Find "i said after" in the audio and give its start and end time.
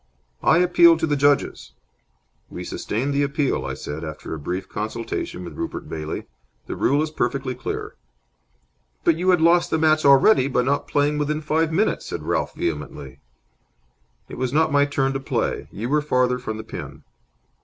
3.65-4.33